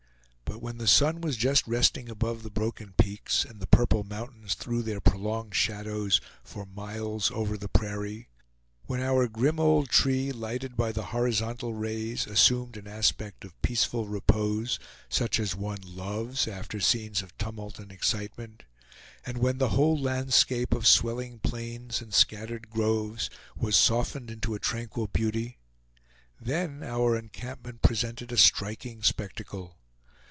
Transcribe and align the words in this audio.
But 0.45 0.65
when 0.65 0.77
the 0.77 0.87
sun 0.87 1.21
was 1.21 1.37
just 1.37 1.65
resting 1.65 2.07
above 2.07 2.43
the 2.43 2.51
broken 2.51 2.93
peaks, 2.95 3.45
and 3.45 3.59
the 3.59 3.65
purple 3.65 4.03
mountains 4.03 4.53
threw 4.53 4.83
their 4.83 4.99
prolonged 5.01 5.55
shadows 5.55 6.21
for 6.43 6.67
miles 6.67 7.31
over 7.31 7.57
the 7.57 7.69
prairie; 7.69 8.29
when 8.85 8.99
our 9.01 9.27
grim 9.27 9.59
old 9.59 9.89
tree, 9.89 10.31
lighted 10.31 10.75
by 10.75 10.91
the 10.91 11.05
horizontal 11.05 11.73
rays, 11.73 12.27
assumed 12.27 12.77
an 12.77 12.85
aspect 12.85 13.43
of 13.43 13.59
peaceful 13.63 14.07
repose, 14.07 14.77
such 15.09 15.39
as 15.39 15.55
one 15.55 15.81
loves 15.83 16.47
after 16.47 16.79
scenes 16.79 17.23
of 17.23 17.35
tumult 17.39 17.79
and 17.79 17.91
excitement; 17.91 18.63
and 19.25 19.37
when 19.37 19.57
the 19.57 19.69
whole 19.69 19.97
landscape 19.97 20.73
of 20.73 20.85
swelling 20.85 21.39
plains 21.39 22.01
and 22.01 22.13
scattered 22.13 22.69
groves 22.69 23.29
was 23.55 23.75
softened 23.77 24.29
into 24.29 24.53
a 24.53 24.59
tranquil 24.59 25.07
beauty, 25.07 25.57
then 26.39 26.83
our 26.83 27.15
encampment 27.15 27.81
presented 27.81 28.31
a 28.33 28.37
striking 28.37 29.01
spectacle. 29.01 29.77